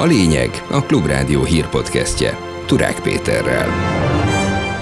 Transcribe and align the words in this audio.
A 0.00 0.04
lényeg 0.04 0.64
a 0.70 0.82
Klubrádió 0.82 1.44
hírpodcastje 1.44 2.38
Turák 2.66 3.00
Péterrel. 3.00 3.99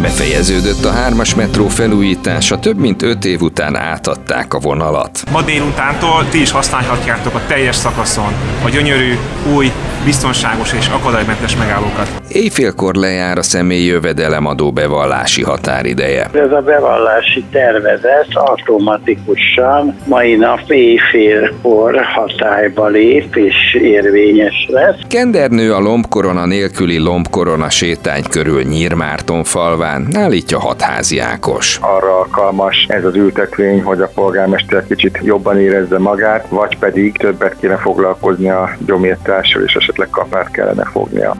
Befejeződött 0.00 0.84
a 0.84 0.90
hármas 0.90 1.34
metró 1.34 1.66
felújítása, 1.68 2.58
több 2.58 2.79
mint 2.79 3.02
öt 3.02 3.24
év 3.24 3.40
után 3.40 3.77
átadták 3.77 4.54
a 4.54 4.59
vonalat. 4.59 5.22
Ma 5.32 5.43
délutántól 5.43 6.29
ti 6.30 6.40
is 6.40 6.50
használhatjátok 6.50 7.34
a 7.34 7.40
teljes 7.46 7.77
szakaszon 7.77 8.32
a 8.64 8.68
gyönyörű, 8.68 9.12
új, 9.54 9.72
biztonságos 10.04 10.72
és 10.72 10.89
akadálymentes 10.89 11.57
megállókat. 11.57 12.08
Éjfélkor 12.29 12.95
lejár 12.95 13.39
a 13.39 13.43
személyi 13.43 13.84
jövedelemadó 13.84 14.72
bevallási 14.72 15.43
határideje. 15.43 16.30
Ez 16.32 16.53
a 16.53 16.61
bevallási 16.61 17.44
tervezet 17.50 18.26
automatikusan 18.32 19.96
mai 20.07 20.36
nap 20.36 20.71
éjfélkor 20.71 22.04
hatályba 22.14 22.86
lép 22.86 23.36
és 23.36 23.75
érvényes 23.80 24.67
lesz. 24.68 24.96
Kendernő 25.08 25.72
a 25.72 25.80
lombkorona 25.80 26.46
nélküli 26.46 26.99
lombkorona 26.99 27.71
sétány 27.71 28.22
körül 28.30 28.62
Nyírmárton 28.62 29.44
falván, 29.88 30.16
állítja 30.16 30.58
hatházi 30.58 31.18
Ákos. 31.18 31.78
arra 31.80 32.19
alkalmas 32.19 32.86
ez 32.88 33.05
az 33.05 33.14
ültetvény, 33.14 33.83
hogy 33.83 34.00
a 34.00 34.11
polgármester 34.14 34.86
kicsit 34.86 35.19
jobban 35.22 35.61
érezze 35.61 35.98
magát, 35.98 36.48
vagy 36.48 36.78
pedig 36.78 37.16
többet 37.16 37.56
kéne 37.61 37.77
foglalkozni 37.77 38.50
a 38.50 38.70
gyomírtással, 38.86 39.62
és 39.62 39.74
esetleg 39.74 40.08
kapát 40.11 40.50
kellene 40.50 40.84
fognia. 40.84 41.36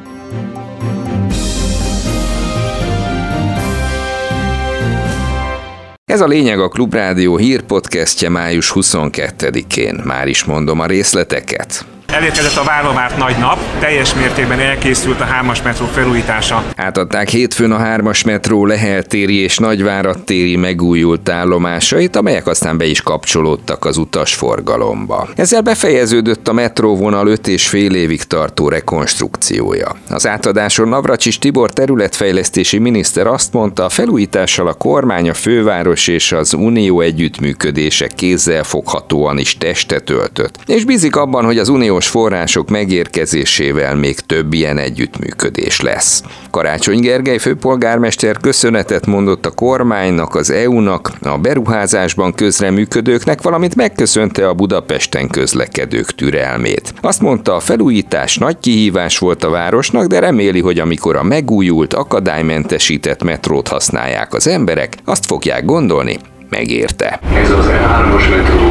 Ez 6.05 6.21
a 6.21 6.27
lényeg 6.27 6.61
a 6.61 6.69
Klubrádió 6.69 7.37
hírpodcastje 7.37 8.29
május 8.29 8.73
22-én. 8.75 10.01
Már 10.05 10.29
is 10.29 10.45
mondom 10.45 10.81
a 10.81 10.87
részleteket. 10.87 11.87
Elérkezett 12.13 12.57
a 12.57 12.65
vállamárt 12.65 13.17
nagy 13.17 13.37
nap, 13.39 13.59
teljes 13.79 14.15
mértékben 14.15 14.61
elkészült 14.61 15.21
a 15.21 15.25
hármas 15.25 15.63
metró 15.63 15.87
felújítása. 15.87 16.65
Átadták 16.77 17.29
hétfőn 17.29 17.73
a 17.73 17.77
hármas 17.77 18.23
metró 18.23 18.67
Leheltéri 18.67 19.37
és 19.37 19.59
Nagyváradtéri 19.59 20.57
megújult 20.57 21.29
állomásait, 21.29 22.17
amelyek 22.17 22.47
aztán 22.47 22.79
be 22.79 22.85
is 22.85 23.01
kapcsolódtak 23.01 23.85
az 23.85 23.97
utasforgalomba. 23.97 25.29
Ezzel 25.35 25.61
befejeződött 25.61 26.49
a 26.49 26.53
metróvonal 26.53 27.27
5 27.27 27.47
és 27.47 27.69
fél 27.69 27.95
évig 27.95 28.23
tartó 28.23 28.69
rekonstrukciója. 28.69 29.97
Az 30.11 30.27
átadáson 30.27 30.89
Navracsis 30.89 31.39
Tibor 31.39 31.71
területfejlesztési 31.71 32.79
miniszter 32.79 33.27
azt 33.27 33.53
mondta, 33.53 33.85
a 33.85 33.89
felújítással 33.89 34.67
a 34.67 34.75
kormány, 34.75 35.29
a 35.29 35.35
főváros 35.35 36.09
és 36.09 36.33
az 36.33 36.55
unió 36.55 37.01
együttműködése 37.01 38.07
kézzel 38.07 38.65
foghatóan 38.65 39.39
is 39.39 39.57
testet 39.57 40.11
öltött. 40.11 40.59
És 40.67 40.85
bízik 40.85 41.17
abban, 41.17 41.45
hogy 41.45 41.59
az 41.59 41.69
uniós 41.99 42.11
források 42.13 42.69
megérkezésével 42.69 43.95
még 43.95 44.21
több 44.21 44.53
ilyen 44.53 44.79
együttműködés 44.79 45.81
lesz. 45.81 46.23
Karácsony 46.51 47.01
Gergely 47.01 47.39
főpolgármester 47.39 48.37
köszönetet 48.37 49.07
mondott 49.07 49.47
a 49.47 49.51
kormánynak, 49.51 50.35
az 50.35 50.51
EU-nak, 50.51 51.13
a 51.23 51.39
beruházásban 51.39 52.35
közreműködőknek, 52.35 53.43
valamint 53.43 53.75
megköszönte 53.75 54.49
a 54.49 54.55
Budapesten 54.55 55.29
közlekedők 55.29 56.15
türelmét. 56.15 56.95
Azt 57.01 57.21
mondta, 57.21 57.55
a 57.55 57.61
felújítás 57.61 58.37
nagy 58.39 58.57
kihívás 58.61 59.19
volt 59.19 59.45
a 59.45 59.51
városnak, 59.51 60.07
de 60.07 60.19
reméli, 60.19 60.61
hogy 60.61 60.79
amikor 60.79 61.17
a 61.17 61.23
megújult, 61.23 61.95
akadálymentesített 61.95 63.23
metrót 63.23 63.69
használják 63.69 64.35
az 64.35 64.47
emberek, 64.47 64.95
azt 65.05 65.27
fogják 65.27 65.65
gondolni, 65.65 66.19
megérte. 66.51 67.21
Ez 67.35 67.51
az 67.51 67.67
E3-as 67.67 68.31
metró 68.31 68.67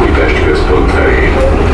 Újpest 0.00 0.44
központ 0.44 0.90
felé 0.90 1.28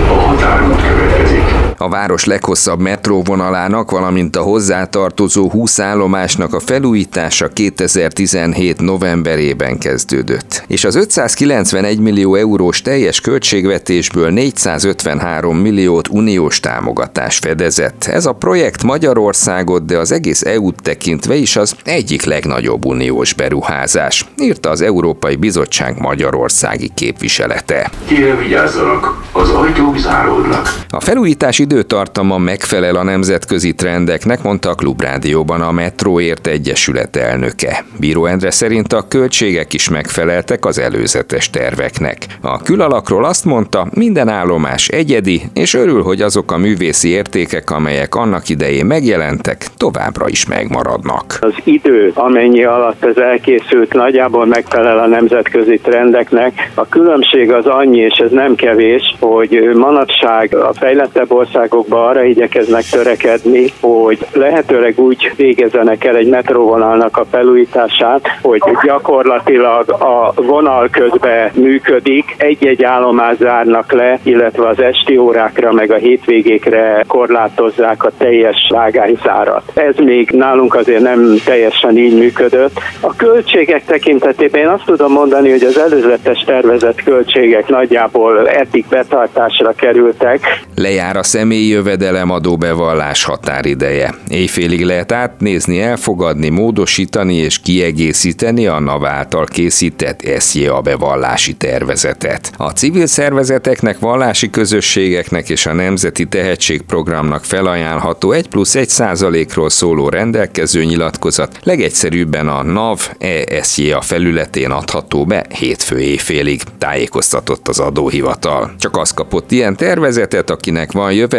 a 0.08 0.12
határút 0.12 0.82
következik. 0.88 1.57
A 1.80 1.88
város 1.88 2.24
leghosszabb 2.24 2.80
metróvonalának, 2.80 3.90
valamint 3.90 4.36
a 4.36 4.42
hozzátartozó 4.42 5.50
20 5.50 5.78
állomásnak 5.78 6.54
a 6.54 6.60
felújítása 6.60 7.48
2017 7.48 8.80
novemberében 8.80 9.78
kezdődött. 9.78 10.64
És 10.66 10.84
az 10.84 10.94
591 10.94 11.98
millió 11.98 12.34
eurós 12.34 12.82
teljes 12.82 13.20
költségvetésből 13.20 14.30
453 14.30 15.56
milliót 15.56 16.08
uniós 16.08 16.60
támogatás 16.60 17.38
fedezett. 17.38 18.04
Ez 18.04 18.26
a 18.26 18.32
projekt 18.32 18.82
Magyarországot, 18.82 19.84
de 19.84 19.98
az 19.98 20.12
egész 20.12 20.42
EU-t 20.42 20.82
tekintve 20.82 21.34
is 21.34 21.56
az 21.56 21.74
egyik 21.84 22.24
legnagyobb 22.24 22.84
uniós 22.84 23.32
beruházás, 23.32 24.26
írta 24.38 24.70
az 24.70 24.80
Európai 24.80 25.36
Bizottság 25.36 26.00
Magyarországi 26.00 26.90
képviselete. 26.94 27.90
Kérem 28.06 28.38
vigyázzanak, 28.38 29.22
az 29.32 29.50
ajtók 29.50 29.98
záródnak. 29.98 30.74
A 30.88 31.00
felújítás 31.00 31.58
időtartama 31.72 32.38
megfelel 32.38 32.96
a 32.96 33.02
nemzetközi 33.02 33.74
trendeknek, 33.74 34.42
mondta 34.42 34.70
a 34.70 34.74
Klubrádióban 34.74 35.60
a 35.60 35.72
Metróért 35.72 36.46
Egyesület 36.46 37.16
elnöke. 37.16 37.84
Bíró 38.00 38.26
Endre 38.26 38.50
szerint 38.50 38.92
a 38.92 39.04
költségek 39.08 39.72
is 39.74 39.88
megfeleltek 39.88 40.64
az 40.64 40.78
előzetes 40.78 41.50
terveknek. 41.50 42.16
A 42.40 42.62
külalakról 42.62 43.24
azt 43.24 43.44
mondta, 43.44 43.86
minden 43.94 44.28
állomás 44.28 44.88
egyedi, 44.88 45.42
és 45.54 45.74
örül, 45.74 46.02
hogy 46.02 46.20
azok 46.22 46.52
a 46.52 46.56
művészi 46.56 47.08
értékek, 47.08 47.70
amelyek 47.70 48.14
annak 48.14 48.48
idején 48.48 48.86
megjelentek, 48.86 49.66
továbbra 49.76 50.28
is 50.28 50.46
megmaradnak. 50.46 51.38
Az 51.40 51.54
idő, 51.64 52.12
amennyi 52.14 52.64
alatt 52.64 53.04
ez 53.04 53.16
elkészült, 53.16 53.92
nagyjából 53.92 54.46
megfelel 54.46 54.98
a 54.98 55.06
nemzetközi 55.06 55.78
trendeknek. 55.82 56.70
A 56.74 56.88
különbség 56.88 57.52
az 57.52 57.66
annyi, 57.66 57.98
és 57.98 58.18
ez 58.18 58.30
nem 58.30 58.54
kevés, 58.54 59.16
hogy 59.20 59.70
manapság 59.74 60.54
a 60.54 60.72
fejlettebb 60.72 61.30
országokban 61.58 62.08
arra 62.08 62.24
igyekeznek 62.24 62.84
törekedni, 62.90 63.72
hogy 63.80 64.26
lehetőleg 64.32 64.98
úgy 64.98 65.32
végezzenek 65.36 66.04
el 66.04 66.16
egy 66.16 66.28
metróvonalnak 66.28 67.16
a 67.16 67.24
felújítását, 67.30 68.20
hogy 68.42 68.60
gyakorlatilag 68.84 69.90
a 69.90 70.32
vonal 70.34 70.88
közben 70.90 71.50
működik, 71.54 72.34
egy-egy 72.36 72.84
állomás 72.84 73.36
zárnak 73.36 73.92
le, 73.92 74.18
illetve 74.22 74.68
az 74.68 74.80
esti 74.80 75.16
órákra 75.16 75.72
meg 75.72 75.92
a 75.92 75.96
hétvégékre 75.96 77.04
korlátozzák 77.06 78.04
a 78.04 78.10
teljes 78.18 78.70
vágányszárat. 78.72 79.62
Ez 79.74 79.96
még 79.96 80.30
nálunk 80.30 80.74
azért 80.74 81.02
nem 81.02 81.36
teljesen 81.44 81.96
így 81.96 82.18
működött. 82.18 82.80
A 83.00 83.16
költségek 83.16 83.84
tekintetében 83.84 84.60
én 84.60 84.68
azt 84.68 84.84
tudom 84.84 85.12
mondani, 85.12 85.50
hogy 85.50 85.62
az 85.62 85.78
előzetes 85.78 86.44
tervezett 86.46 87.02
költségek 87.02 87.68
nagyjából 87.68 88.48
eddig 88.48 88.84
betartásra 88.90 89.72
kerültek. 89.72 90.66
Lejár 90.74 91.16
a 91.16 91.22
személyi 91.48 91.68
jövedelemadó 91.68 92.56
bevallás 92.56 93.24
határideje. 93.24 94.14
Éjfélig 94.28 94.84
lehet 94.84 95.12
átnézni, 95.12 95.80
elfogadni, 95.80 96.48
módosítani 96.48 97.34
és 97.34 97.58
kiegészíteni 97.58 98.66
a 98.66 98.78
NAV 98.78 99.04
által 99.04 99.44
készített 99.44 100.20
SZJA 100.38 100.80
bevallási 100.80 101.52
tervezetet. 101.52 102.52
A 102.56 102.70
civil 102.70 103.06
szervezeteknek, 103.06 103.98
vallási 103.98 104.50
közösségeknek 104.50 105.48
és 105.48 105.66
a 105.66 105.72
Nemzeti 105.72 106.26
Tehetségprogramnak 106.26 107.44
felajánlható 107.44 108.32
1 108.32 108.48
plusz 108.48 108.74
1 108.74 108.88
százalékról 108.88 109.70
szóló 109.70 110.08
rendelkező 110.08 110.84
nyilatkozat 110.84 111.58
legegyszerűbben 111.62 112.48
a 112.48 112.62
NAV 112.62 113.10
ESJA 113.18 114.00
felületén 114.00 114.70
adható 114.70 115.24
be 115.24 115.46
hétfő 115.54 116.00
éjfélig, 116.00 116.62
tájékoztatott 116.78 117.68
az 117.68 117.78
adóhivatal. 117.78 118.74
Csak 118.78 118.96
az 118.96 119.10
kapott 119.10 119.50
ilyen 119.50 119.76
tervezetet, 119.76 120.50
akinek 120.50 120.92
van 120.92 121.12
jövedelme, 121.12 121.36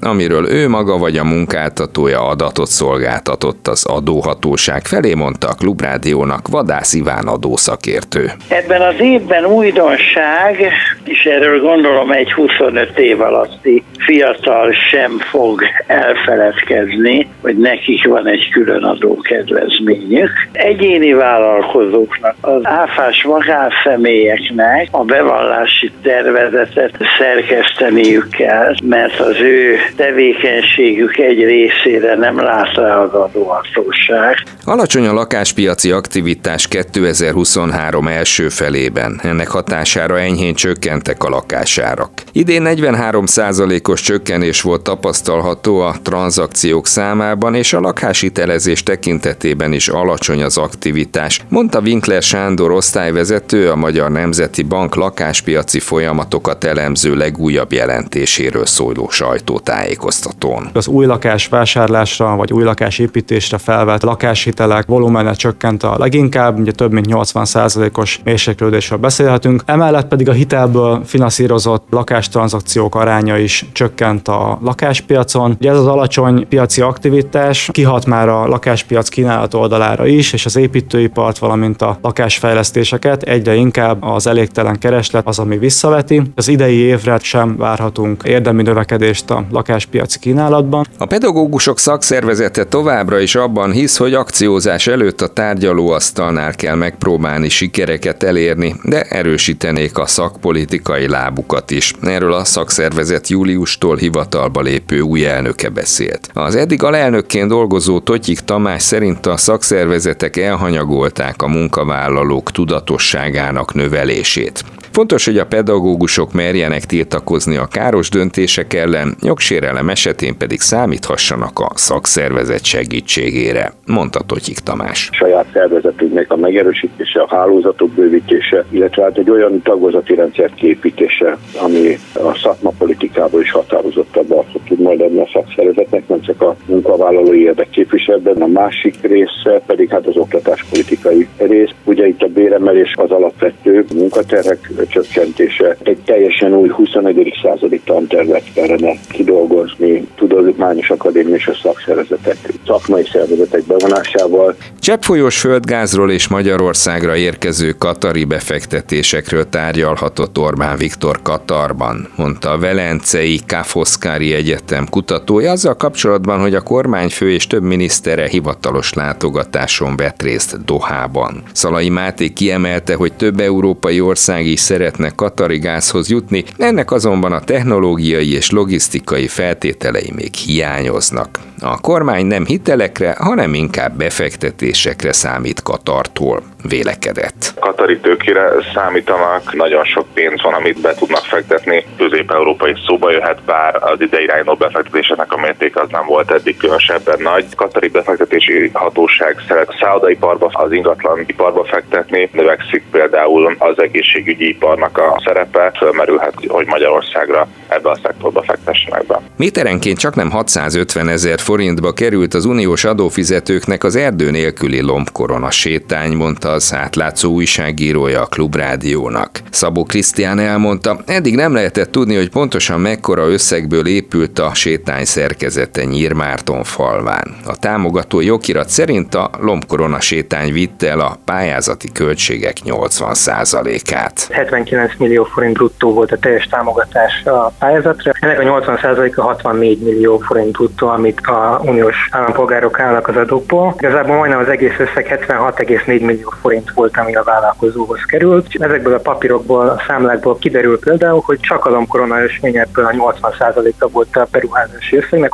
amiről 0.00 0.48
ő 0.50 0.68
maga 0.68 0.98
vagy 0.98 1.16
a 1.16 1.24
munkáltatója 1.24 2.28
adatot 2.28 2.66
szolgáltatott 2.66 3.66
az 3.66 3.86
adóhatóság 3.86 4.86
felé, 4.86 5.14
mondta 5.14 5.48
a 5.48 5.54
Klubrádiónak 5.54 6.48
Vadász 6.48 6.94
Iván 6.94 7.26
adószakértő. 7.26 8.30
Ebben 8.48 8.80
az 8.80 9.00
évben 9.00 9.44
újdonság, 9.44 10.72
és 11.04 11.24
erről 11.24 11.60
gondolom 11.60 12.10
egy 12.10 12.32
25 12.32 12.98
év 12.98 13.20
alatti 13.20 13.82
fiatal 13.98 14.72
sem 14.72 15.18
fog 15.18 15.62
elfeledkezni, 15.86 17.28
hogy 17.40 17.56
nekik 17.56 18.06
van 18.06 18.26
egy 18.26 18.48
külön 18.52 18.82
adókedvezményük. 18.82 20.30
Egyéni 20.52 21.12
vállalkozóknak, 21.12 22.34
az 22.40 22.60
áfás 22.62 23.22
magánszemélyeknek 23.22 24.88
a 24.90 25.04
bevallási 25.04 25.92
tervezetet 26.02 26.94
szerkeszteniük 27.18 28.28
kell, 28.30 28.74
mert 28.82 29.20
az 29.20 29.29
ő 29.38 29.76
tevékenységük 29.96 31.16
egy 31.16 31.44
részére 31.44 32.14
nem 32.14 32.40
lát 32.40 32.74
rá 32.74 32.96
az 32.96 33.12
adóhatóság. 33.12 34.36
Alacsony 34.64 35.06
a 35.06 35.12
lakáspiaci 35.12 35.90
aktivitás 35.90 36.68
2023 36.68 38.06
első 38.06 38.48
felében. 38.48 39.20
Ennek 39.22 39.48
hatására 39.48 40.18
enyhén 40.18 40.54
csökkentek 40.54 41.24
a 41.24 41.28
lakásárak. 41.28 42.10
Idén 42.32 42.62
43%-os 42.66 44.00
csökkenés 44.00 44.62
volt 44.62 44.82
tapasztalható 44.82 45.80
a 45.80 45.94
tranzakciók 46.02 46.86
számában, 46.86 47.54
és 47.54 47.72
a 47.72 47.80
lakhásitelezés 47.80 48.82
tekintetében 48.82 49.72
is 49.72 49.88
alacsony 49.88 50.42
az 50.42 50.58
aktivitás, 50.58 51.40
mondta 51.48 51.80
Winkler 51.80 52.22
Sándor 52.22 52.70
osztályvezető 52.70 53.70
a 53.70 53.76
Magyar 53.76 54.10
Nemzeti 54.10 54.62
Bank 54.62 54.94
lakáspiaci 54.94 55.80
folyamatokat 55.80 56.64
elemző 56.64 57.14
legújabb 57.14 57.72
jelentéséről 57.72 58.66
szóló 58.66 59.08
sajtótájékoztatón. 59.20 60.70
Az 60.72 60.86
új 60.86 61.06
lakás 61.06 61.48
vásárlásra 61.48 62.36
vagy 62.36 62.52
új 62.52 62.62
lakás 62.62 62.98
építésre 62.98 63.58
felvett 63.58 64.02
lakáshitelek 64.02 64.86
volumene 64.86 65.32
csökkent 65.32 65.82
a 65.82 65.94
leginkább, 65.98 66.58
ugye 66.58 66.72
több 66.72 66.92
mint 66.92 67.06
80%-os 67.08 68.20
mérséklődésről 68.24 68.98
beszélhetünk. 68.98 69.62
Emellett 69.66 70.08
pedig 70.08 70.28
a 70.28 70.32
hitelből 70.32 71.00
finanszírozott 71.04 71.86
lakástranzakciók 71.90 72.94
aránya 72.94 73.38
is 73.38 73.66
csökkent 73.72 74.28
a 74.28 74.58
lakáspiacon. 74.62 75.56
Ugye 75.58 75.70
ez 75.70 75.78
az 75.78 75.86
alacsony 75.86 76.48
piaci 76.48 76.80
aktivitás 76.80 77.68
kihat 77.72 78.06
már 78.06 78.28
a 78.28 78.46
lakáspiac 78.46 79.08
kínálat 79.08 79.54
oldalára 79.54 80.06
is, 80.06 80.32
és 80.32 80.46
az 80.46 80.56
építőipart, 80.56 81.38
valamint 81.38 81.82
a 81.82 81.98
lakásfejlesztéseket 82.02 83.22
egyre 83.22 83.54
inkább 83.54 84.02
az 84.02 84.26
elégtelen 84.26 84.78
kereslet 84.78 85.26
az, 85.26 85.38
ami 85.38 85.58
visszaveti. 85.58 86.22
Az 86.34 86.48
idei 86.48 86.76
évre 86.76 87.18
sem 87.22 87.56
várhatunk 87.56 88.22
érdemi 88.22 88.62
növekedést 88.62 88.99
a 89.26 89.44
lakáspiaci 89.50 90.18
kínálatban. 90.18 90.86
A 90.98 91.06
pedagógusok 91.06 91.78
szakszervezete 91.78 92.64
továbbra 92.64 93.18
is 93.18 93.34
abban 93.34 93.72
hisz, 93.72 93.96
hogy 93.96 94.14
akciózás 94.14 94.86
előtt 94.86 95.20
a 95.20 95.28
tárgyalóasztalnál 95.28 96.54
kell 96.54 96.74
megpróbálni 96.74 97.48
sikereket 97.48 98.22
elérni, 98.22 98.74
de 98.82 99.02
erősítenék 99.02 99.98
a 99.98 100.06
szakpolitikai 100.06 101.08
lábukat 101.08 101.70
is. 101.70 101.94
Erről 102.02 102.32
a 102.32 102.44
szakszervezet 102.44 103.28
júliustól 103.28 103.96
hivatalba 103.96 104.60
lépő 104.60 105.00
új 105.00 105.26
elnöke 105.26 105.68
beszélt. 105.68 106.30
Az 106.34 106.54
eddig 106.54 106.82
alelnökként 106.82 107.48
dolgozó 107.48 107.98
Totyik 107.98 108.40
Tamás 108.40 108.82
szerint 108.82 109.26
a 109.26 109.36
szakszervezetek 109.36 110.36
elhanyagolták 110.36 111.42
a 111.42 111.48
munkavállalók 111.48 112.50
tudatosságának 112.50 113.74
növelését. 113.74 114.64
Fontos, 114.92 115.24
hogy 115.24 115.38
a 115.38 115.46
pedagógusok 115.46 116.32
merjenek 116.32 116.84
tiltakozni 116.84 117.56
a 117.56 117.66
káros 117.66 118.08
döntések 118.08 118.74
ellen, 118.74 118.89
jogsérelem 119.22 119.88
esetén 119.88 120.36
pedig 120.36 120.60
számíthassanak 120.60 121.58
a 121.58 121.70
szakszervezet 121.74 122.64
segítségére, 122.64 123.72
mondta 123.86 124.20
Totyik 124.26 124.58
Tamás. 124.58 125.08
Saját 125.12 125.46
szervezetünknek 125.52 126.32
a 126.32 126.36
megerősítése, 126.36 127.20
a 127.20 127.28
hálózatok 127.28 127.90
bővítése, 127.90 128.64
illetve 128.70 129.02
hát 129.02 129.18
egy 129.18 129.30
olyan 129.30 129.62
tagozati 129.62 130.14
rendszer 130.14 130.54
képítése, 130.54 131.36
ami 131.60 131.98
a 132.14 132.38
szakmapolitikából 132.42 133.40
is 133.40 133.50
határozottabban 133.50 134.44
tud 134.68 134.80
majd 134.80 135.00
adni 135.00 135.20
a 135.20 135.28
szakszervezetnek, 135.32 136.08
nem 136.08 136.20
csak 136.20 136.42
a 136.42 136.56
munkavállalói 136.66 137.42
érdekképviseletben, 137.42 138.42
a 138.42 138.46
másik 138.46 138.94
része 139.00 139.60
pedig 139.66 139.90
hát 139.90 140.06
az 140.06 140.16
oktatáspolitikai 140.16 141.28
rész. 141.38 141.70
Ugye 141.84 142.06
itt 142.06 142.22
a 142.22 142.26
béremelés 142.26 142.94
az 142.96 143.10
alapvető 143.10 143.84
munkaterhek 143.94 144.70
csökkentése. 144.88 145.76
Egy 145.82 145.98
teljesen 146.04 146.54
új 146.54 146.68
21. 146.68 147.38
századi 147.42 147.80
tantervet 147.84 148.44
kellene 148.80 149.00
kidolgozni, 149.08 150.02
tudományos 150.16 150.90
akadémia 150.90 151.34
és 151.34 151.46
a 151.46 151.58
szakszervezetek, 151.62 152.49
szakmai 152.66 153.08
szervezetek 153.12 153.64
bevonásával. 153.64 154.56
Cseppfolyós 154.80 155.40
földgázról 155.40 156.10
és 156.10 156.28
Magyarországra 156.28 157.16
érkező 157.16 157.72
katari 157.72 158.24
befektetésekről 158.24 159.48
tárgyalhatott 159.48 160.38
Orbán 160.38 160.76
Viktor 160.76 161.22
Katarban, 161.22 162.08
mondta 162.16 162.50
a 162.50 162.58
Velencei 162.58 163.40
Kafoszkári 163.46 164.34
Egyetem 164.34 164.86
kutatója 164.90 165.50
azzal 165.50 165.76
kapcsolatban, 165.76 166.40
hogy 166.40 166.54
a 166.54 166.60
kormányfő 166.60 167.30
és 167.30 167.46
több 167.46 167.62
minisztere 167.62 168.28
hivatalos 168.28 168.92
látogatáson 168.92 169.96
vett 169.96 170.22
részt 170.22 170.64
Dohában. 170.64 171.42
Szalai 171.52 171.88
Máté 171.88 172.28
kiemelte, 172.28 172.94
hogy 172.94 173.12
több 173.12 173.40
európai 173.40 174.00
ország 174.00 174.46
is 174.46 174.60
szeretne 174.60 175.10
katari 175.10 175.58
gázhoz 175.58 176.08
jutni, 176.08 176.44
ennek 176.58 176.90
azonban 176.90 177.32
a 177.32 177.40
technológiai 177.40 178.32
és 178.32 178.50
logisztikai 178.50 179.26
feltételei 179.26 180.12
még 180.14 180.34
hiányoznak. 180.34 181.38
A 181.60 181.80
kormány 181.80 182.26
nem 182.26 182.44
hitelekre, 182.50 183.14
hanem 183.18 183.54
inkább 183.54 183.96
befektetésekre 183.96 185.12
számít 185.12 185.62
Katartól, 185.62 186.42
vélekedett. 186.62 187.54
Katari 187.60 187.98
tőkére 187.98 188.50
számítanak, 188.74 189.54
nagyon 189.54 189.84
sok 189.84 190.06
pénz 190.14 190.42
van, 190.42 190.54
amit 190.54 190.80
be 190.80 190.94
tudnak 190.94 191.24
fektetni, 191.24 191.84
közép-európai 191.96 192.74
szóba 192.86 193.10
jöhet, 193.10 193.42
bár 193.44 193.76
az 193.80 194.00
ide 194.00 194.20
irányuló 194.20 194.54
befektetéseknek 194.54 195.32
a 195.32 195.40
mérték 195.40 195.76
az 195.76 195.88
nem 195.90 196.06
volt 196.06 196.30
eddig 196.30 196.56
különösebben 196.56 197.18
nagy. 197.22 197.44
Katari 197.56 197.88
befektetési 197.88 198.70
hatóság 198.72 199.36
szeret 199.48 199.76
szállodaiparba, 199.80 200.50
az 200.52 200.72
ingatlan 200.72 201.20
iparba 201.26 201.64
fektetni, 201.64 202.30
növekszik 202.32 202.84
például 202.90 203.56
az 203.58 203.80
egészségügyi 203.80 204.48
iparnak 204.48 204.98
a 204.98 205.20
szerepe, 205.24 205.72
fölmerülhet, 205.76 206.34
hogy 206.48 206.66
Magyarországra 206.66 207.48
ebbe 207.68 207.90
a 207.90 207.98
szektorba 208.02 208.42
fektessenek 208.42 209.06
be. 209.06 209.20
Méterenként 209.36 209.98
csak 209.98 210.14
nem 210.14 210.30
650 210.30 211.08
ezer 211.08 211.40
forintba 211.40 211.92
került 211.92 212.34
az 212.34 212.44
uniós 212.44 212.84
adófizetőknek 212.84 213.84
az 213.84 213.96
erdő 213.96 214.30
nélküli 214.30 214.80
lombkorona 214.80 215.50
sétány, 215.50 216.12
mondta 216.12 216.49
az 216.50 216.74
átlátszó 216.74 217.32
újságírója 217.32 218.20
a 218.20 218.26
Klubrádiónak. 218.26 219.30
Szabó 219.50 219.84
Krisztián 219.84 220.38
elmondta, 220.38 220.98
eddig 221.06 221.34
nem 221.34 221.54
lehetett 221.54 221.90
tudni, 221.90 222.16
hogy 222.16 222.30
pontosan 222.30 222.80
mekkora 222.80 223.28
összegből 223.28 223.86
épült 223.86 224.38
a 224.38 224.54
sétány 224.54 225.04
szerkezete 225.04 225.84
Nyírmárton 225.84 226.64
falván. 226.64 227.36
A 227.46 227.56
támogató 227.56 228.20
jogirat 228.20 228.68
szerint 228.68 229.14
a 229.14 229.30
lombkorona 229.40 230.00
sétány 230.00 230.52
vitte 230.52 230.88
el 230.88 231.00
a 231.00 231.16
pályázati 231.24 231.92
költségek 231.92 232.56
80%-át. 232.64 234.28
79 234.30 234.92
millió 234.98 235.24
forint 235.24 235.54
bruttó 235.54 235.92
volt 235.92 236.12
a 236.12 236.18
teljes 236.18 236.46
támogatás 236.46 237.24
a 237.24 237.52
pályázatra. 237.58 238.12
Ennek 238.20 238.38
a 238.38 238.42
80%-a 238.42 239.22
64 239.22 239.78
millió 239.78 240.18
forint 240.18 240.52
bruttó, 240.52 240.88
amit 240.88 241.20
a 241.20 241.60
uniós 241.64 241.96
állampolgárok 242.10 242.80
állnak 242.80 243.08
az 243.08 243.16
adókból. 243.16 243.74
Igazából 243.78 244.16
majdnem 244.16 244.38
az 244.38 244.48
egész 244.48 244.78
összeg 244.78 245.26
76,4 245.28 245.86
millió 245.86 246.34
forint 246.40 246.70
volt, 246.74 246.96
ami 246.96 247.14
a 247.14 247.22
vállalkozóhoz 247.22 248.00
került. 248.06 248.46
Ezekből 248.52 248.94
a 248.94 248.98
papírokból, 248.98 249.68
a 249.68 249.82
számlákból 249.86 250.38
kiderül 250.38 250.78
például, 250.78 251.22
hogy 251.24 251.40
csak 251.40 251.64
a 251.64 251.84
korona 251.88 252.22
ösvény 252.22 252.56
ebből 252.56 252.84
a 252.84 253.12
80%-a 253.20 253.88
volt 253.88 254.16
a 254.16 254.26
beruházási 254.30 254.96
összegnek. 254.96 255.32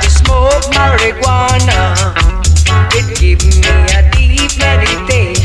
Smoke 0.00 0.66
marijuana. 0.78 1.92
It 2.90 3.18
gives 3.18 3.58
me 3.60 3.84
a 3.84 4.02
deep 4.10 4.52
meditation. 4.58 5.43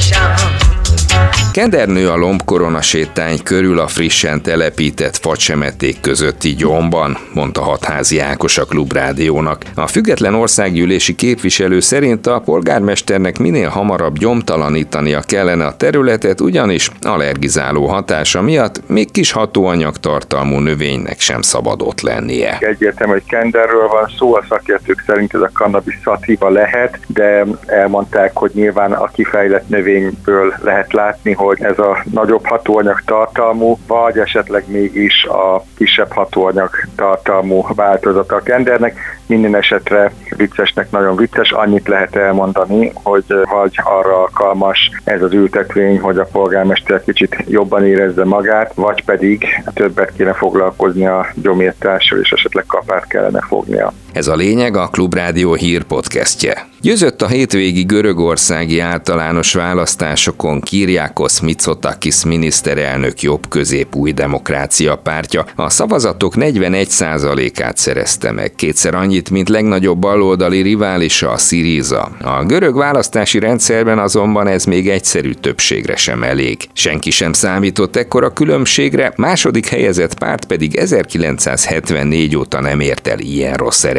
Kendernő 1.53 2.09
a 2.09 2.15
lombkorona 2.15 2.81
sétány 2.81 3.43
körül 3.43 3.79
a 3.79 3.87
frissen 3.87 4.41
telepített 4.41 5.17
facsemeték 5.17 6.01
közötti 6.01 6.49
gyomban, 6.49 7.17
mondta 7.33 7.61
Hatházi 7.61 8.19
Ákos 8.19 8.57
a 8.57 8.65
Klubrádiónak. 8.65 9.61
A 9.75 9.87
független 9.87 10.33
országgyűlési 10.33 11.15
képviselő 11.15 11.79
szerint 11.79 12.27
a 12.27 12.41
polgármesternek 12.45 13.37
minél 13.37 13.67
hamarabb 13.67 14.17
gyomtalanítania 14.17 15.21
kellene 15.21 15.65
a 15.65 15.75
területet, 15.75 16.41
ugyanis 16.41 16.89
allergizáló 17.01 17.87
hatása 17.87 18.41
miatt 18.41 18.81
még 18.87 19.11
kis 19.11 19.31
hatóanyag 19.31 19.97
tartalmú 19.97 20.59
növénynek 20.59 21.19
sem 21.19 21.41
szabad 21.41 21.81
ott 21.81 22.01
lennie. 22.01 22.57
Egyértelmű, 22.59 23.13
hogy 23.13 23.25
kenderről 23.27 23.87
van 23.87 24.11
szó, 24.17 24.35
a 24.35 24.45
szakértők 24.49 25.03
szerint 25.07 25.33
ez 25.33 25.41
a 25.41 25.49
cannabis 25.53 25.99
szativa 26.03 26.49
lehet, 26.49 26.99
de 27.07 27.45
elmondták, 27.65 28.31
hogy 28.37 28.51
nyilván 28.53 28.91
a 28.91 29.07
kifejlett 29.07 29.69
növényből 29.69 30.53
lehet 30.63 30.93
látni, 30.93 31.07
hogy 31.33 31.61
ez 31.61 31.79
a 31.79 32.03
nagyobb 32.11 32.45
hatóanyag 32.45 33.01
tartalmú, 33.05 33.77
vagy 33.87 34.17
esetleg 34.17 34.63
mégis 34.67 35.23
a 35.23 35.63
kisebb 35.77 36.11
hatóanyag 36.11 36.69
tartalmú 36.95 37.65
változata 37.75 38.35
a 38.35 38.41
kendernek. 38.41 38.99
Minden 39.25 39.55
esetre 39.55 40.11
viccesnek 40.35 40.91
nagyon 40.91 41.15
vicces, 41.15 41.51
annyit 41.51 41.87
lehet 41.87 42.15
elmondani, 42.15 42.91
hogy 43.03 43.23
vagy 43.51 43.79
arra 43.83 44.21
alkalmas 44.21 44.91
ez 45.03 45.21
az 45.21 45.33
ültetvény, 45.33 45.99
hogy 45.99 46.17
a 46.17 46.27
polgármester 46.31 47.03
kicsit 47.03 47.43
jobban 47.47 47.85
érezze 47.85 48.23
magát, 48.25 48.73
vagy 48.73 49.03
pedig 49.05 49.45
többet 49.73 50.13
kéne 50.17 50.33
foglalkozni 50.33 51.05
a 51.05 51.27
gyomírtással, 51.35 52.19
és 52.19 52.31
esetleg 52.31 52.65
kapát 52.67 53.07
kellene 53.07 53.41
fognia. 53.47 53.93
Ez 54.13 54.27
a 54.27 54.35
lényeg 54.35 54.75
a 54.75 54.87
Klubrádió 54.87 55.53
hírpodcastje. 55.53 56.67
Győzött 56.81 57.21
a 57.21 57.27
hétvégi 57.27 57.83
görögországi 57.83 58.79
általános 58.79 59.53
választásokon 59.53 60.61
Kiriakos 60.61 61.41
Mitsotakis 61.41 62.23
miniszterelnök 62.25 63.21
jobb-közép 63.21 63.95
új 63.95 64.11
demokrácia 64.11 64.95
pártja. 64.95 65.45
A 65.55 65.69
szavazatok 65.69 66.33
41%-át 66.35 67.77
szerezte 67.77 68.31
meg, 68.31 68.55
kétszer 68.55 68.95
annyi 68.95 69.09
annyit, 69.09 69.29
mint 69.29 69.49
legnagyobb 69.49 69.99
baloldali 69.99 70.61
riválisa 70.61 71.31
a 71.31 71.37
Syriza. 71.37 72.11
A 72.21 72.43
görög 72.43 72.75
választási 72.75 73.39
rendszerben 73.39 73.99
azonban 73.99 74.47
ez 74.47 74.65
még 74.65 74.89
egyszerű 74.89 75.31
többségre 75.31 75.95
sem 75.95 76.23
elég. 76.23 76.57
Senki 76.73 77.11
sem 77.11 77.33
számított 77.33 77.95
ekkora 77.95 78.29
különbségre, 78.29 79.13
második 79.15 79.67
helyezett 79.67 80.17
párt 80.17 80.45
pedig 80.45 80.75
1974 80.75 82.35
óta 82.35 82.61
nem 82.61 82.79
ért 82.79 83.07
el 83.07 83.19
ilyen 83.19 83.53
rossz 83.53 83.83
eredményt, 83.83 83.98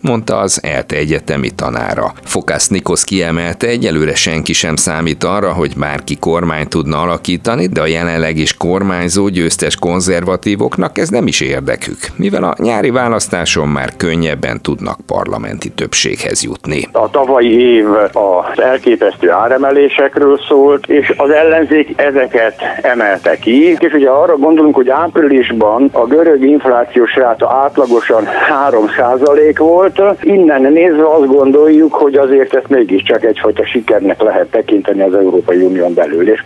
mondta 0.00 0.36
az 0.36 0.60
ELTE 0.62 0.96
egyetemi 0.96 1.50
tanára. 1.50 2.12
Fokász 2.24 2.68
Nikosz 2.68 3.04
kiemelte, 3.04 3.66
egyelőre 3.66 4.14
senki 4.14 4.52
sem 4.52 4.76
számít 4.76 5.24
arra, 5.24 5.52
hogy 5.52 5.72
bárki 5.76 6.16
kormány 6.18 6.68
tudna 6.68 7.00
alakítani, 7.00 7.66
de 7.66 7.80
a 7.80 7.86
jelenleg 7.86 8.36
is 8.36 8.56
kormányzó 8.56 9.28
győztes 9.28 9.76
konzervatívoknak 9.76 10.98
ez 10.98 11.08
nem 11.08 11.26
is 11.26 11.40
érdekük, 11.40 11.98
mivel 12.16 12.44
a 12.44 12.54
nyári 12.58 12.90
választáson 12.90 13.68
már 13.68 13.96
könnyebben 13.96 14.60
tudnak 14.60 14.98
parlamenti 15.06 15.70
többséghez 15.70 16.42
jutni. 16.42 16.88
A 16.92 17.10
tavalyi 17.10 17.74
év 17.74 17.86
az 18.12 18.60
elképesztő 18.62 19.30
áremelésekről 19.30 20.40
szólt, 20.48 20.86
és 20.86 21.12
az 21.16 21.30
ellenzék 21.30 21.92
ezeket 21.96 22.54
emelte 22.82 23.36
ki, 23.36 23.76
és 23.78 23.92
ugye 23.92 24.08
arra 24.08 24.36
gondolunk, 24.36 24.74
hogy 24.74 24.88
áprilisban 24.88 25.88
a 25.92 26.06
görög 26.06 26.44
inflációs 26.44 27.14
ráta 27.14 27.50
átlagosan 27.64 28.24
3% 28.70 29.23
volt, 29.58 30.02
innen 30.22 30.72
nézve 30.72 31.14
azt 31.18 31.26
gondoljuk, 31.26 31.94
hogy 31.94 32.14
azért 32.14 32.54
ezt 32.54 32.68
mégiscsak 32.68 33.24
egyfajta 33.24 33.66
sikernek 33.66 34.22
lehet 34.22 34.50
tekinteni 34.50 35.00
az 35.00 35.14
Európai 35.14 35.62
Unión 35.62 35.94
belül. 35.94 36.30
És 36.30 36.44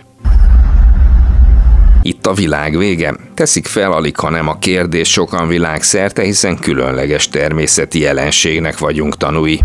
itt 2.01 2.25
a 2.25 2.33
világ 2.33 2.77
vége? 2.77 3.15
Teszik 3.33 3.65
fel 3.65 3.91
alig, 3.91 4.17
ha 4.17 4.29
nem 4.29 4.47
a 4.47 4.57
kérdés 4.59 5.11
sokan 5.11 5.47
világszerte, 5.47 6.21
hiszen 6.21 6.57
különleges 6.57 7.29
természeti 7.29 7.99
jelenségnek 7.99 8.77
vagyunk 8.77 9.17
tanúi. 9.17 9.59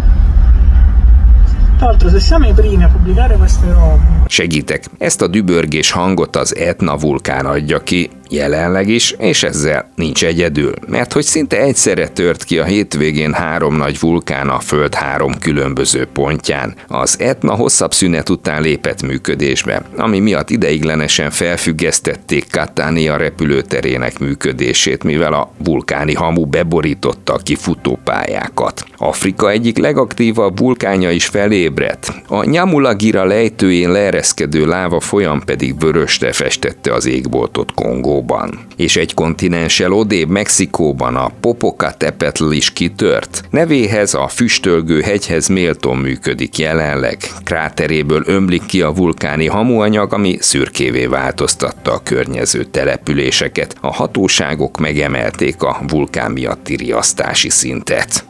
Segítek. 4.27 4.85
Ezt 4.99 5.23
a 5.23 5.27
dübörgés 5.27 5.91
hangot 5.91 6.37
az 6.37 6.57
Etna 6.57 6.97
vulkán 6.97 7.47
adja 7.47 7.79
ki, 7.79 8.11
jelenleg 8.31 8.89
is, 8.89 9.11
és 9.19 9.43
ezzel 9.43 9.91
nincs 9.97 10.25
egyedül, 10.25 10.73
mert 10.87 11.13
hogy 11.13 11.25
szinte 11.25 11.61
egyszerre 11.61 12.09
tört 12.09 12.45
ki 12.45 12.59
a 12.59 12.65
hétvégén 12.65 13.33
három 13.33 13.77
nagy 13.77 14.01
vulkán 14.01 14.49
a 14.49 14.61
Föld 14.61 14.95
három 14.95 15.33
különböző 15.39 16.07
pontján. 16.13 16.75
Az 16.89 17.17
Etna 17.21 17.55
hosszabb 17.55 17.93
szünet 17.93 18.29
után 18.29 18.63
lépett 18.63 19.03
működésbe, 19.03 19.83
ami 19.97 20.19
miatt 20.19 20.51
ideiglenesen 20.51 21.31
felfüggesztették 21.31 22.45
Catania 22.51 23.17
repülőterének 23.17 24.19
működését, 24.19 25.05
mivel 25.05 25.33
a 25.33 25.51
vulkáni 25.65 26.15
hamu 26.15 26.45
beborította 26.47 27.33
a 27.33 27.39
kifutópályákat. 27.43 28.85
Afrika 28.97 29.51
egyik 29.51 29.79
legaktívabb 29.79 30.59
vulkánja 30.59 31.11
is 31.11 31.27
felébredt. 31.27 32.13
A 32.29 32.45
Nyamulagira 32.45 33.25
lejtőjén 33.25 33.91
leereszkedő 33.91 34.67
láva 34.67 35.01
folyam 35.01 35.43
pedig 35.45 35.79
vörösre 35.79 36.33
festette 36.33 36.93
az 36.93 37.07
égboltot 37.07 37.75
Kongó 37.75 38.14
Mexikóban. 38.15 38.59
És 38.77 38.97
egy 38.97 39.15
kontinenssel 39.15 39.93
odébb 39.93 40.29
Mexikóban 40.29 41.17
a 41.17 41.31
Popocatépetl 41.41 42.51
is 42.51 42.73
kitört. 42.73 43.43
Nevéhez 43.51 44.15
a 44.15 44.29
füstölgő 44.29 45.01
hegyhez 45.01 45.49
méltón 45.49 45.97
működik 45.97 46.59
jelenleg. 46.59 47.19
Kráteréből 47.45 48.23
ömlik 48.27 48.67
ki 48.67 48.83
a 48.83 48.93
vulkáni 48.93 49.47
hamuanyag, 49.47 50.13
ami 50.13 50.37
szürkévé 50.41 51.07
változtatta 51.07 51.93
a 51.93 52.03
környező 52.03 52.65
településeket. 52.65 53.77
A 53.81 53.93
hatóságok 53.93 54.79
megemelték 54.79 55.63
a 55.63 55.81
vulkán 55.87 56.31
miatti 56.31 56.77
riasztási 56.77 57.51
szintet. 57.51 58.25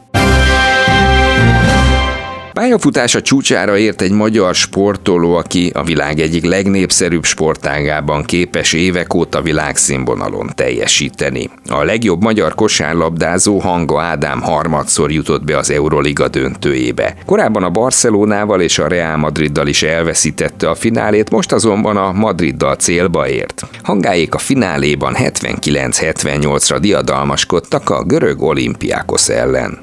Pályafutása 2.54 3.22
csúcsára 3.22 3.76
ért 3.76 4.02
egy 4.02 4.10
magyar 4.10 4.54
sportoló, 4.54 5.34
aki 5.34 5.70
a 5.74 5.84
világ 5.84 6.18
egyik 6.18 6.44
legnépszerűbb 6.44 7.24
sportágában 7.24 8.22
képes 8.22 8.72
évek 8.72 9.14
óta 9.14 9.42
világszínvonalon 9.42 10.50
teljesíteni. 10.54 11.50
A 11.68 11.82
legjobb 11.82 12.22
magyar 12.22 12.54
kosárlabdázó 12.54 13.58
Hanga 13.58 14.00
Ádám 14.00 14.40
harmadszor 14.40 15.12
jutott 15.12 15.44
be 15.44 15.58
az 15.58 15.70
Euroliga 15.70 16.28
döntőjébe. 16.28 17.16
Korábban 17.26 17.62
a 17.62 17.70
Barcelonával 17.70 18.60
és 18.60 18.78
a 18.78 18.88
Real 18.88 19.16
Madriddal 19.16 19.66
is 19.66 19.82
elveszítette 19.82 20.70
a 20.70 20.74
finálét, 20.74 21.30
most 21.30 21.52
azonban 21.52 21.96
a 21.96 22.12
Madriddal 22.12 22.74
célba 22.74 23.28
ért. 23.28 23.62
Hangáék 23.82 24.34
a 24.34 24.38
fináléban 24.38 25.14
79-78-ra 25.18 26.76
diadalmaskodtak 26.80 27.90
a 27.90 28.04
görög 28.04 28.42
olimpiákos 28.42 29.28
ellen. 29.28 29.78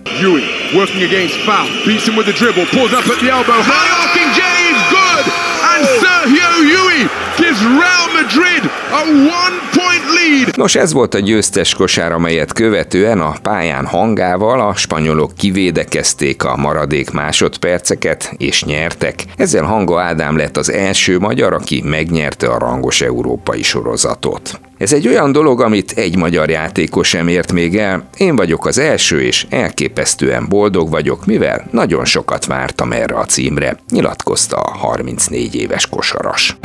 Dribble, 2.52 2.61
pulls 2.66 2.94
up 2.94 3.06
at 3.14 3.20
the 3.20 3.30
elbow. 3.30 3.60
High 3.62 3.92
King 4.16 4.32
J 4.40 4.42
is 4.74 4.82
good, 4.98 5.26
and 5.72 5.82
Sergio 6.04 6.52
Yui 6.74 7.00
gives 7.38 7.62
Real 7.64 8.08
Madrid 8.20 8.64
a 8.92 9.04
one-point 9.42 10.06
lead. 10.14 10.58
Nos, 10.58 10.76
ez 10.76 10.94
volt 10.94 11.14
a 11.14 11.20
győztes 11.20 11.74
kosár, 11.74 12.12
amelyet 12.12 12.54
követően 12.54 13.22
a 13.22 13.34
pályán 13.42 13.86
hangával 13.86 14.60
a 14.60 14.76
spanyolok 14.76 15.32
kivédekezték 15.36 16.44
a 16.44 16.56
maradék 16.56 17.12
másodperceket 17.12 18.34
és 18.38 18.64
nyertek. 18.64 19.26
Ezzel 19.38 19.64
Hanga 19.64 20.02
Ádám 20.02 20.38
lett 20.38 20.58
az 20.58 20.72
első 20.72 21.20
magyar, 21.20 21.54
aki 21.54 21.82
megnyerte 21.86 22.48
a 22.48 22.60
rangos 22.60 23.02
európai 23.02 23.64
sorozatot. 23.64 24.60
Ez 24.82 24.94
egy 24.94 25.08
olyan 25.08 25.32
dolog, 25.32 25.62
amit 25.62 25.92
egy 25.92 26.16
magyar 26.16 26.50
játékos 26.50 27.08
sem 27.08 27.28
ért 27.28 27.52
még 27.52 27.78
el. 27.78 28.10
Én 28.18 28.36
vagyok 28.36 28.66
az 28.66 28.78
első, 28.78 29.22
és 29.22 29.46
elképesztően 29.50 30.48
boldog 30.50 30.90
vagyok, 30.90 31.26
mivel 31.26 31.68
nagyon 31.72 32.06
sokat 32.06 32.46
vártam 32.46 32.92
erre 32.92 33.16
a 33.16 33.26
címre, 33.26 33.78
nyilatkozta 33.90 34.56
a 34.56 34.78
34 34.78 35.56
éves 35.56 35.86
kosaras. 35.86 36.58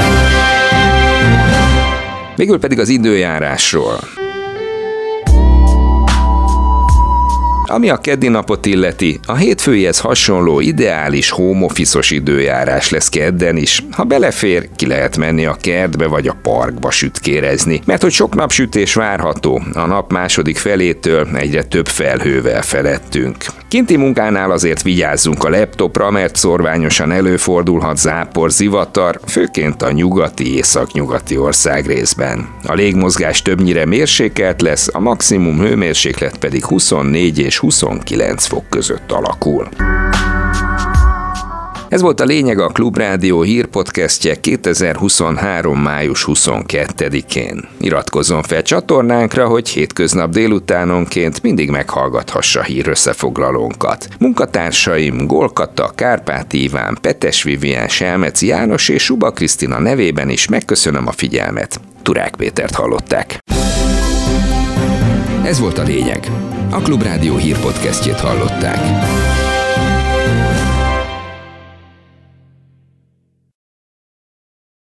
Végül 2.37 2.59
pedig 2.59 2.79
az 2.79 2.89
időjárásról. 2.89 4.26
Ami 7.69 7.91
a 7.91 7.97
keddi 7.97 8.29
napot 8.29 8.67
illeti, 8.67 9.21
a 9.27 9.37
hétfőihez 9.37 9.99
hasonló 9.99 10.61
ideális 10.61 11.31
home 11.31 11.65
office 11.65 12.01
időjárás 12.09 12.91
lesz 12.91 13.09
kedden 13.09 13.57
is. 13.57 13.83
Ha 13.91 14.05
belefér, 14.05 14.69
ki 14.77 14.87
lehet 14.87 15.17
menni 15.17 15.47
a 15.47 15.57
kertbe 15.61 16.07
vagy 16.07 16.29
a 16.29 16.37
parkba 16.43 16.91
sütkérezni, 16.91 17.81
mert 17.85 18.03
hogy 18.03 18.13
sok 18.13 18.35
napsütés 18.35 18.95
várható, 18.95 19.63
a 19.75 19.87
nap 19.87 20.13
második 20.13 20.57
felétől 20.57 21.29
egyre 21.35 21.63
több 21.63 21.87
felhővel 21.87 22.63
felettünk. 22.63 23.37
Kinti 23.69 23.97
munkánál 23.97 24.51
azért 24.51 24.83
vigyázzunk 24.83 25.45
a 25.45 25.49
laptopra, 25.49 26.11
mert 26.11 26.37
szorványosan 26.37 27.13
előfordulhat 27.13 27.97
zápor, 27.97 28.51
zivatar, 28.51 29.21
főként 29.27 29.83
a 29.83 29.93
nyugati 29.93 30.57
északnyugati 30.57 31.37
ország 31.37 31.87
részben. 31.87 32.49
A 32.63 32.75
légmozgás 32.75 33.43
többnyire 33.43 33.85
mérsékelt 33.85 34.63
lesz, 34.63 34.89
a 34.93 35.01
maximum 35.01 35.59
hőmérséklet 35.59 36.39
pedig 36.39 36.65
24 36.65 37.39
és 37.39 37.59
29 37.59 38.47
fok 38.47 38.65
között 38.69 39.13
alakul. 39.13 39.69
Ez 41.89 42.01
volt 42.01 42.21
a 42.21 42.25
lényeg 42.25 42.59
a 42.59 42.69
Klubrádió 42.69 43.43
hírpodcastje 43.43 44.41
2023. 44.41 45.81
május 45.81 46.25
22-én. 46.27 47.69
Iratkozzon 47.81 48.43
fel 48.43 48.63
csatornánkra, 48.63 49.47
hogy 49.47 49.69
hétköznap 49.69 50.31
délutánonként 50.31 51.43
mindig 51.43 51.71
meghallgathassa 51.71 52.63
hír 52.63 52.89
összefoglalónkat. 52.89 54.09
Munkatársaim 54.19 55.27
Golkata, 55.27 55.93
Kárpát 55.95 56.53
Iván, 56.53 56.99
Petes 57.01 57.43
Vivien, 57.43 57.89
Selmeci 57.89 58.47
János 58.47 58.89
és 58.89 59.03
Suba 59.03 59.31
Krisztina 59.31 59.81
nevében 59.81 60.29
is 60.29 60.49
megköszönöm 60.49 61.07
a 61.07 61.13
figyelmet. 61.13 61.81
Turák 62.03 62.35
Pétert 62.37 62.75
hallották. 62.75 63.39
Ez 65.45 65.61
volt 65.61 65.79
a 65.79 65.83
lényeg. 65.83 66.31
A 66.71 66.79
Klubrádió 66.79 67.37
hírpodcastjét 67.37 68.21
hallották. 68.21 68.79